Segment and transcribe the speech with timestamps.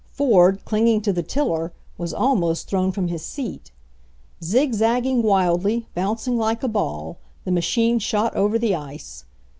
[0.09, 3.69] Ford, clinging to the tiller, was almost thrown from his seat.
[4.43, 9.25] Zig zagging wildly, bouncing like a ball, the machine shot over the ice.